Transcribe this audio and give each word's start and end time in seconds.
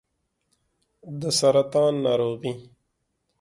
د 1.21 1.21
سرطان 1.39 1.93
ناروغي 2.05 2.53